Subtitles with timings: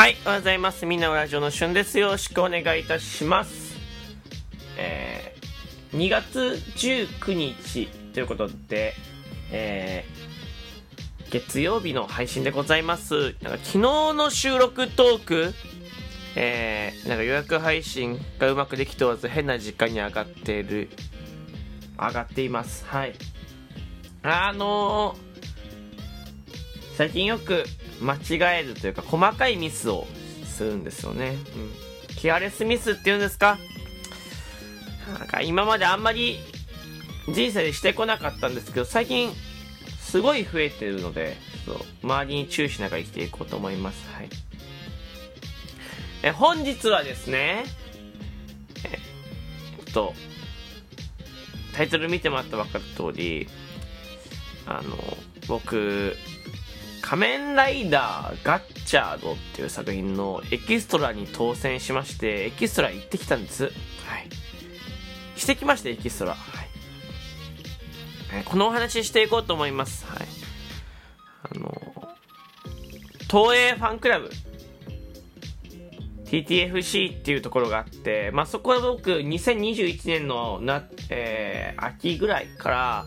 [0.00, 0.86] はい、おはようございます。
[0.86, 1.98] みんなのラジオのしゅんです。
[1.98, 3.76] よろしくお願いいたします。
[4.78, 6.38] えー、2月
[6.74, 8.94] 19日ということで、
[9.52, 13.36] えー、月曜日の配信でございます。
[13.42, 13.78] なんか昨日
[14.14, 15.54] の収録トーク、
[16.34, 20.88] えー、なんか予約配信がうまくできておらず変な時間に上がってる、
[21.98, 22.86] 上がっています。
[22.86, 23.12] はい。
[24.22, 25.29] あのー、
[27.00, 27.64] 最近よく
[28.02, 30.06] 間違えるというか細かいミスを
[30.44, 33.56] するんですよね、うん、ケアレスミスっていうんですか？
[35.18, 36.40] なんか今まであんまり
[37.32, 39.32] 人生でしてこなかったんですけど最近
[39.98, 44.06] すごい増えてるのでそう周りに注意しながら生きていこうと思います。
[44.12, 44.28] はい。
[46.22, 47.64] え本日はですね
[48.84, 50.12] えっと
[51.74, 53.48] タイトル見てもらったら分かる通り
[54.66, 54.98] あの
[55.48, 56.14] 僕
[57.00, 63.64] 仮面ライダーガッチャードっていう作品のエキストラに当選しまして、エキストラ行ってきたんです。
[63.64, 63.72] はい。
[65.36, 66.34] してきました、エキストラ。
[66.34, 66.38] は
[68.38, 68.44] い。
[68.44, 70.06] このお話していこうと思います。
[70.06, 70.28] はい。
[71.42, 71.72] あの、
[73.28, 74.30] 東映ファンクラブ
[76.30, 83.06] TTFC っていうところがあって、まあ、そこは僕、2021年のな、えー、秋ぐらいから、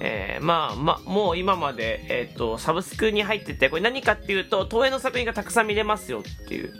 [0.00, 6.72] えー、まあ、まあ、もう今まで、えっ、ー、と、サブスクに入ってて、これ何かっていうと、東映の作品がたくさん見れますよっていう、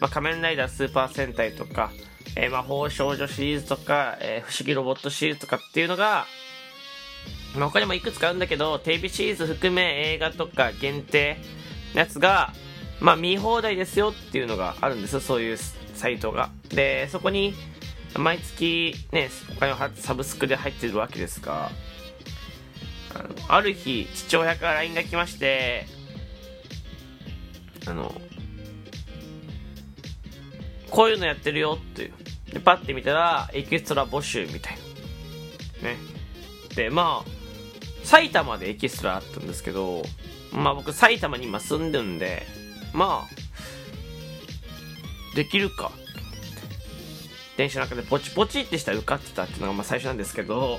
[0.00, 1.92] まあ、仮面ライダースーパー戦隊とか、
[2.36, 6.26] えー、魔法少女シリーズとか、えー、不思議ロボットシリーズとかっていうのが、
[7.54, 11.38] まあ、他にもいくつかあるんだけど、テレビシリーズ含め映画とか限定
[11.94, 12.52] のやつが、
[13.00, 15.58] まあ、見放題ですよっていうのがあるんですよ、そういう
[15.94, 16.50] サイトが。
[16.70, 17.54] で、そこに、
[18.18, 21.70] 毎月ね、お金をサブスクで入ってるわけですが、
[23.18, 25.86] あのある日父親から LINE が来まして
[27.86, 28.12] あの
[30.90, 32.12] こういうのやってるよっていう。
[32.52, 34.78] でパッて見たらエキストラ募集みたい
[35.82, 35.90] な。
[35.90, 35.96] ね。
[36.74, 37.30] でまあ
[38.04, 40.02] 埼玉でエキストラあったんですけど
[40.52, 42.42] まあ僕埼玉に今住んでるんで
[42.92, 45.92] まあできるか。
[47.56, 50.78] 電車の中でポチポチってしたら受かってたっていうのがまあ最初なんですけど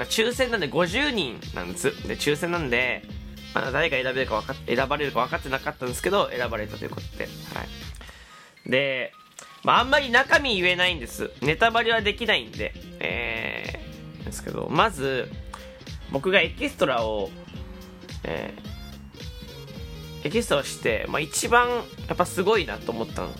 [0.00, 1.90] まあ、抽選なんで50人なんです。
[2.08, 3.02] で、抽選なんで、
[3.54, 7.24] まだ誰が選べるか分かっ選ばれるか分かってなかったんですけど、選ばれたということで。
[7.24, 7.64] は
[8.66, 8.70] い。
[8.70, 9.12] で、
[9.62, 11.30] まあ、あんまり中身言えないんです。
[11.42, 12.72] ネタバレはできないんで。
[12.98, 15.30] えー、ですけど、まず、
[16.10, 17.30] 僕がエキストラを、
[18.24, 21.68] えー、エキストラして、まあ、一番、
[22.08, 23.32] やっぱすごいなと思ったの。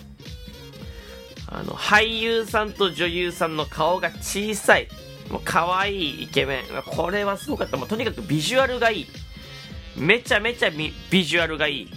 [1.47, 4.89] あの、俳優さんと女優さんの顔が小さい。
[5.31, 6.63] もう可愛いイケメン。
[6.85, 7.77] これはすごかった。
[7.77, 9.07] もうとにかくビジュアルがいい。
[9.97, 11.89] めちゃめちゃビジュアルがいい。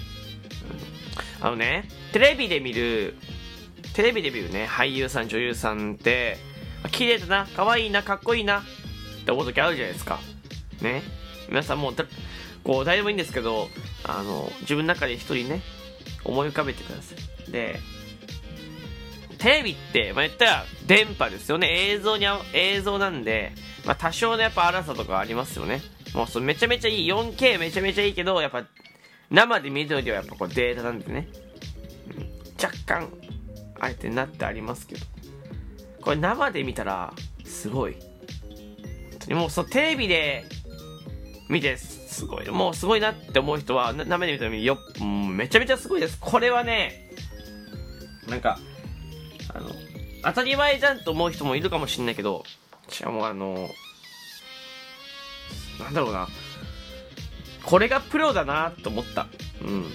[1.41, 3.17] あのね、テレビで見る、
[3.93, 6.39] テレビで見るね、俳優さん、女優さんって、
[6.93, 8.63] 綺麗だな、可愛いな、かっこいいな、っ
[9.25, 10.21] て思う時あるじゃないですか。
[10.81, 11.03] ね。
[11.49, 11.95] 皆さんもう、
[12.63, 13.69] こう、誰でもいいんですけど、
[14.05, 15.61] あの、自分の中で一人ね、
[16.25, 17.15] 思い浮かべてくださ
[17.49, 17.51] い。
[17.51, 17.81] で、
[19.45, 21.69] テレビって、まあ、言ったら電波ですよね。
[21.91, 22.25] 映像に
[22.55, 23.53] 映像なんで、
[23.85, 25.83] まあ、多少のやっぱ荒さとかありますよね。
[26.15, 27.13] もうそめちゃめちゃいい。
[27.13, 28.65] 4K めちゃめちゃいいけど、やっぱ
[29.31, 31.29] 生で見るよりはやっぱこうデータなんでね。
[32.17, 32.33] うん、
[32.63, 33.13] 若干、
[33.81, 35.05] あえてなってありますけど。
[36.01, 37.13] これ生で見たら、
[37.45, 37.97] すごい。
[39.29, 40.47] もうそのテレビで
[41.51, 42.49] 見て、すごい。
[42.49, 46.17] もうすごいなって思う人は、生で見たらよ、めちゃめちゃすごいです。
[46.19, 47.11] これはね、
[48.27, 48.59] なんか、
[49.53, 49.71] あの、
[50.23, 52.45] 当たり前じゃんと思う人もいるかもしんないけど、
[52.89, 53.69] しかもあの、
[55.81, 56.29] なんだろうな、
[57.65, 59.27] これがプロだなと思った。
[59.63, 59.87] うん。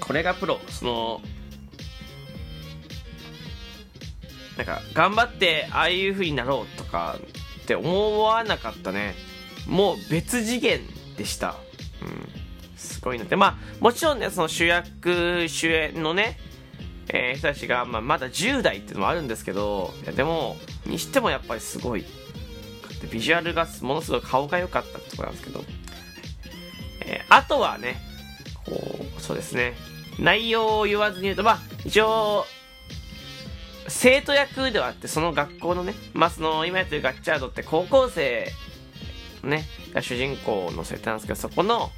[0.00, 0.58] これがプロ。
[0.68, 1.20] その、
[4.56, 7.18] なんか、頑張ってああいう風になろうとか
[7.62, 9.14] って思わなかったね。
[9.66, 10.80] もう別次元
[11.16, 11.54] でした。
[12.02, 12.47] うん。
[12.78, 16.38] すごいので、まあ、もちろんね、その主役、主演のね、
[17.08, 22.04] えー、人たちが、まあ、まだ10代っていうのもあるんですけど、いやでも、にしてもやっぱりすごい。
[23.12, 25.64] ビジュアルがものすごい顔が良かったってとこなんですけど、
[27.02, 27.96] えー、あとはね、
[28.64, 29.74] こう、そうですね、
[30.18, 32.44] 内容を言わずに言うと、まあ、一応、
[33.86, 38.52] 生徒役ではあって、その学校のね、まあ、その、今やってるガッチャードって高校生、
[39.42, 39.64] ね、
[39.94, 41.90] が主人公の設定なんですけど、そこの、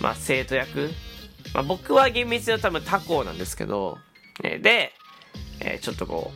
[0.00, 0.90] まあ、生徒役。
[1.54, 3.98] まあ、僕は厳密に多分他校なんですけど、
[4.42, 4.92] えー、で、
[5.60, 6.32] えー、ちょっとこ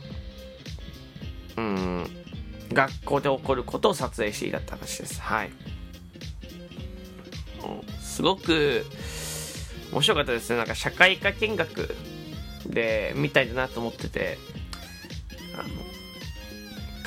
[1.57, 2.07] う、うん、
[2.71, 5.21] 学校で起こることを撮影していたって話です。
[5.21, 5.51] はい。
[8.17, 8.83] すごく
[9.91, 11.95] 面白かったですねなんか社会科見学
[12.65, 14.39] でみたいだなと思ってて
[15.53, 15.69] あの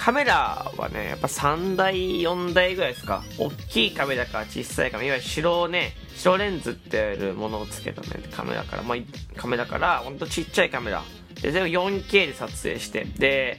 [0.02, 3.22] カメラはねやっぱ3台4台ぐらいですか。
[3.36, 8.98] 大きいカメラか小さいカメラいわゆる白ね白レンズってやるものをつけたねカメラから、まあ、
[9.36, 11.02] カメラからほんとちっちゃいカメラ。
[11.42, 13.04] で全部 4K で撮影して。
[13.04, 13.58] で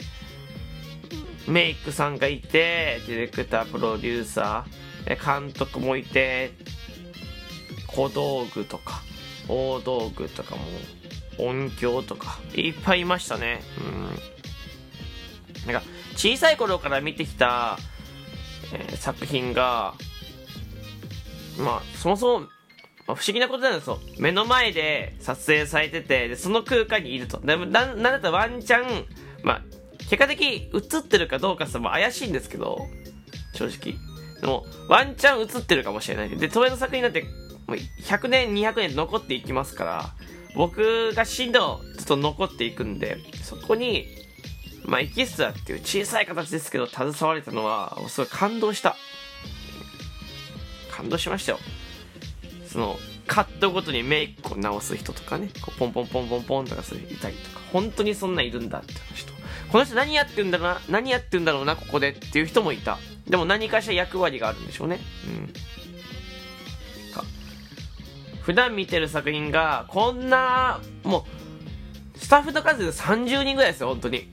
[1.47, 5.43] メイクさんがいてディレクタープロデューサー。
[5.43, 6.53] 監督もいて
[7.87, 9.01] 小道具とか
[9.47, 10.61] 大道具とかも
[11.37, 13.61] 音響とかいっぱいいましたね。
[13.79, 13.81] う
[14.37, 14.40] ん。
[15.65, 15.83] なんか
[16.15, 17.77] 小さい頃から見てきた、
[18.73, 19.93] えー、作品が
[21.57, 22.47] まあそもそも
[23.07, 23.99] まあ不思議なことなんですよ。
[24.19, 27.39] 目の前で撮影されててでその空間にいると。
[27.39, 29.05] でもななんだったらワンチャン
[29.43, 29.61] まあ
[30.09, 32.79] 結果的に映ってるかどうかさ、怪しいんですけど
[33.53, 33.97] 正直。
[34.41, 36.29] でもワンチャン映ってるかもしれない。
[36.29, 37.23] で東映の作品なんて
[37.67, 40.13] もう100年200年残っていきますから
[40.55, 44.05] 僕が死んでもずっと残っていくんでそこに
[44.85, 48.95] まあエキストラっていう小さい形ですけど携われたのはすごい感動した。
[50.91, 51.59] 感動しましたよ。
[52.67, 52.97] その
[53.27, 57.61] カットごとにメイクを直す人とかねこうポンポンポンポンポンとかするいたりとか。
[57.71, 59.33] 本当にそんないるんだって話と。
[59.71, 62.97] この人何やってんだろうな何やってんだろうなここでっていう人もいた。
[63.27, 64.99] でも何かしら役割があるんでしょうね。
[65.27, 65.53] うん。
[68.41, 71.25] 普段見てる作品がこんなも
[72.15, 74.27] うスタッフの数で30人ぐらいですよ本当に。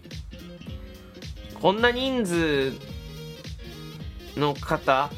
[1.61, 2.73] こんな人数
[4.37, 5.11] の方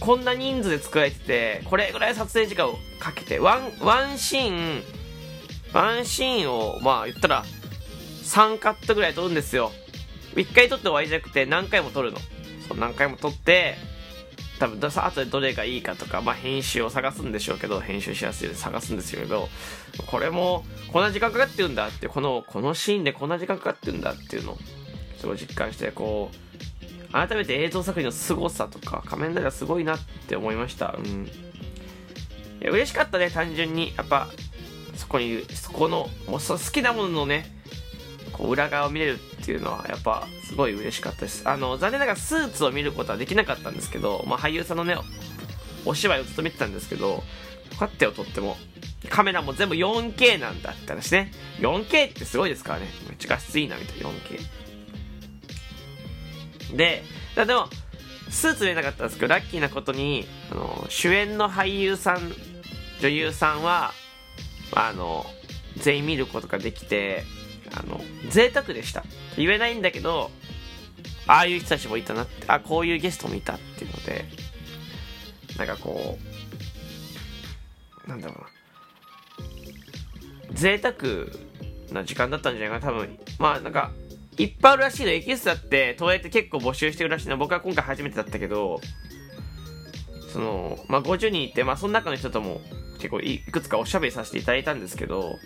[0.00, 4.82] こんな人数で作られててこれぐらい撮影時間をかけてワンワンシーン
[5.72, 7.44] ワンシーンをまあ言ったら
[8.22, 9.70] 3カットぐらい撮るんですよ。
[10.34, 12.18] 1回撮って終わりじゃなくて何回も撮るの。
[12.68, 13.76] そう何回も撮って
[14.58, 19.48] 多分後でどれがいいかとか、まあ、編集を探すんでしょうけど編集しやすいで探すんですけど
[20.06, 24.58] これもこんな時間かかってるんだってこのこのシーンでこんな時間かかってるんだっていうのを
[25.18, 29.98] すごい実感してこう改めて映像作品の凄さとか仮面ライダーすごいなっ
[30.28, 30.96] て思いました。
[30.98, 31.26] うん。
[31.26, 31.28] い
[32.60, 33.94] や嬉しかったね単純に。
[33.96, 34.28] やっぱ
[34.96, 37.46] そこにそこのもう好きなもののね
[38.32, 41.46] こう裏側を見れるっていうのはやっぱすごい嬉しかったです。
[41.46, 44.96] あの残念ながらスーツを見ることはできなかったんですけど、まあ、俳優さんのね
[45.84, 47.22] お芝居をずっと見てたんですけどよ
[47.78, 48.56] かったよとっても
[49.10, 51.30] カメラも全部 4K なんだって話ね。
[51.58, 52.86] 4K ってすごいですからね。
[53.06, 54.08] めっちゃ画質いいなみたいな。
[54.08, 54.40] 4K
[56.76, 57.02] で
[57.36, 57.68] でも
[58.30, 62.32] スーツ見れなかったんですけどラッキーなことにあの主演の俳優さん
[63.00, 63.92] 女優さんは
[64.74, 65.26] あの
[65.76, 67.24] 全員見ることができて
[67.76, 68.00] あの
[68.30, 69.04] 贅沢でした。
[69.36, 70.30] 言えないんだけど
[71.26, 74.24] ああいう人たちもいたなってあこういうゲストもいたっていうので
[75.58, 76.18] なんかこ
[78.06, 78.46] うなんだろうな。
[80.52, 80.94] 贅沢
[81.92, 83.18] な時間だったんじゃないかな多分。
[83.38, 83.90] まあなんか
[84.36, 88.80] いっぱいあるらしいのエキストラって東映って結構募集してるらしいの僕は今回初めてだったけど
[90.32, 92.60] そのまあ50人いてまあその中の人とも
[92.96, 95.38] 結構いくつかおしゃべりさせていただいたんですけど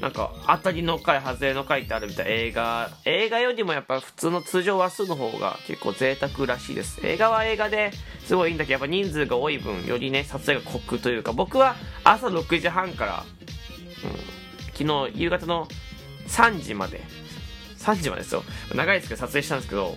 [0.00, 7.00] なんか当たりの回外れの回ってあるみたい映画映画よりもやっぱ普通の通常話数の方が結構贅沢らしいです。
[7.02, 7.92] 映画は映画で
[8.24, 13.24] すごいいいんだけどやっぱ人数が多い分よりね撮影がコクというか僕は朝6時半から、
[14.04, 15.66] うん、昨日夕方の
[16.28, 17.00] 3時まで
[17.78, 18.42] 3時までですよ。
[18.74, 19.96] 長いですけど撮影したんですけど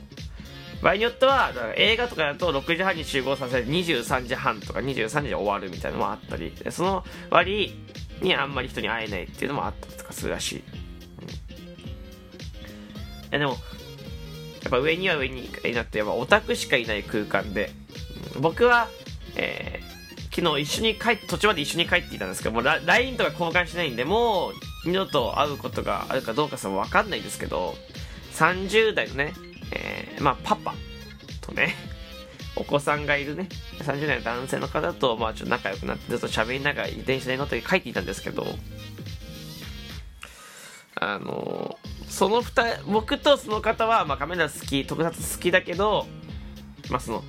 [0.82, 7.75] 場合によっては映画とかだと6時半に集合させて23時半とか23時で終わるみたいなのもあったりその割
[8.22, 10.64] にあんまり人に会えないっていうのもあったりとかするらしい、
[13.34, 13.58] うん、でもや
[14.68, 17.72] っぱ上には上になってやっぱオタクしかいない空間で、
[18.36, 18.88] うん、僕は、
[19.36, 24.54] えー、昨日一緒に帰っ途中まで一緒に帰っていたんですけどもう LINE とか交換しないんでもう
[24.86, 27.76] 二度と会うことがあるかどうかさも分かんないんですけど
[28.34, 29.34] 30代のね、
[29.72, 30.74] えー、まあパパ
[31.42, 31.88] とね
[32.60, 33.48] お子さんがいるね、
[33.80, 38.46] 30代の男性の方と、まあ、ちょっと仲良くなって、ずっと喋りながら電車に乗って書いていたんですけど、
[41.01, 46.06] あのその二僕とその方は、まあ、カメラ好き、特撮好きだけど、
[46.89, 47.24] まあ、その、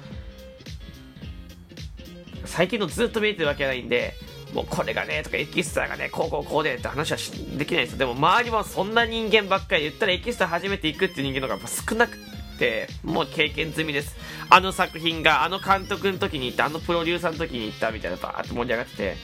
[2.45, 4.15] 最近のずっと見えてるわけじゃないんで、
[4.53, 7.19] もうこれがね、とかエキストラがね、こうこうこうでって話は
[7.57, 7.99] できないんですよ。
[7.99, 12.19] でも周りもそんな人間ばっかり言ったらエキストラ初めて行くっていう人間の方が少なく
[12.61, 14.15] て、もう経験済みです。
[14.51, 19.17] あの作品が、あの監督の時に行った、あのプロデューサーの時に行ったみたいな、バーって盛り上がってて、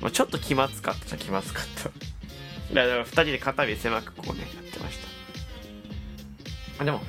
[0.00, 1.90] もうちょっと気まずかった気まずかった。
[2.74, 4.98] だから二人で肩身狭くこうね、やってまし
[6.78, 6.84] た。
[6.84, 7.00] でも、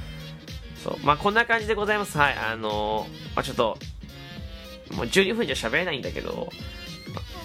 [0.83, 0.97] そう。
[1.05, 2.17] まあ、こんな感じでございます。
[2.17, 2.35] はい。
[2.35, 3.77] あのー、まあ、ちょっと、
[4.95, 6.49] もう12分じゃ喋れないんだけど、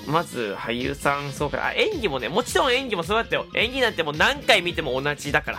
[0.06, 5.58] まず俳優さんそうかあ演技もねもちろん演技もそうだったよ演技なんてもう何回見ても同じだから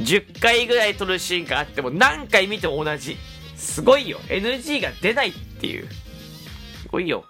[0.00, 3.16] 10回ぐらい撮るシーンがあっても何回見ても同じ。
[3.56, 4.18] すごいよ。
[4.28, 5.88] NG が出ないっていう。
[6.82, 7.24] すごいよ。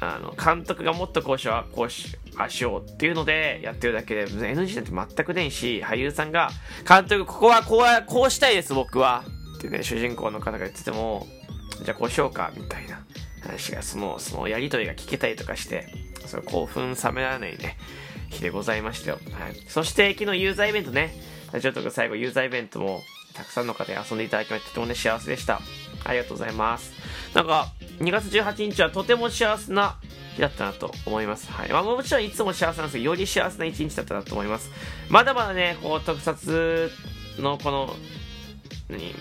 [0.00, 6.50] あの監督がもっとこうしようこうしあしようっていうのでやってるだけで NG なんて全くねえし俳優さんが
[6.86, 9.24] 監督ここはこうはこうしたいです僕は。
[9.56, 11.26] ってね主人公の方が言ってても
[11.82, 13.06] じゃあこうしようかみたいな。
[13.46, 15.86] 話がそのそのやりとりが聞けたりとかして
[16.26, 17.76] その興奮冷められないね。
[18.30, 21.14] 日でございましたよ、はい、そして昨日ユーザーイベントね
[21.60, 23.02] ちょっと最後ユーザーイベントも
[23.34, 25.60] たくさんの方に遊んでいただきましてとてもね幸せでした
[26.04, 26.92] ありがとうございます
[27.34, 29.98] なんか2月18日はとても幸せな
[30.36, 31.50] 日だったなと思います。
[31.50, 31.72] はい。
[31.72, 34.70] まあもちろんいつも幸せなんですけど、より幸せな一日だったなと思います。
[35.08, 36.90] まだまだね、こう特撮
[37.38, 37.94] のこの、
[38.88, 39.14] 何、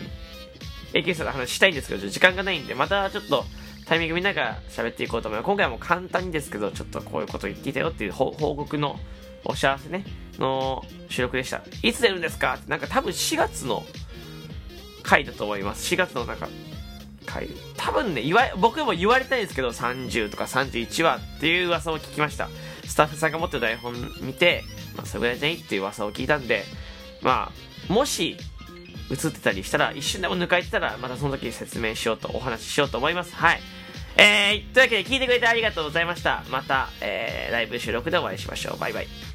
[0.94, 3.46] 永久差の話したいんですけど、時間がないんで、またちょっと
[3.86, 5.46] タイミング見ながら喋っていこうと思います。
[5.46, 9.00] 今回も簡単にですけど、ちょっとこういうこと言っていたよっていう報告の
[9.44, 10.06] お知らせね、
[10.40, 11.62] の収録でした。
[11.84, 12.56] いつ出るんですか？
[12.56, 13.84] って、なんか多分4月の
[15.04, 15.94] 回だと思います。
[15.94, 16.50] 4月のなんか、
[17.28, 17.48] 回。
[17.78, 22.50] 多分ね、言わ、僕も言われたいんですけど、30とか31話っていう噂を聞きました。
[22.88, 24.64] スタッフさんが持ってる台本見て、
[24.96, 26.64] まあ、それぐらいじゃいっていう噂を聞いたんで、
[27.22, 27.52] ま
[27.90, 28.38] あ、もし、
[29.12, 33.36] 映ってたりしたら、一瞬でも抜かれてたら、またその時説明しようと、お話ししようと思います。
[33.36, 33.62] はい。
[34.18, 36.44] えー、というわけで聞いてくれてありがとうございました。
[36.50, 38.78] また、えー、ライブ収録でお会いしましょう。
[38.78, 39.35] バイバイ。